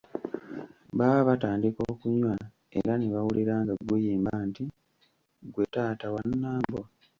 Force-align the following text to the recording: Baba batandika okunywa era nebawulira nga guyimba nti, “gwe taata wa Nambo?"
Baba 0.97 1.21
batandika 1.29 1.79
okunywa 1.91 2.33
era 2.79 2.93
nebawulira 2.97 3.53
nga 3.63 3.73
guyimba 3.87 4.33
nti, 4.47 4.63
“gwe 5.53 5.65
taata 5.73 6.07
wa 6.13 6.21
Nambo?" 6.41 6.81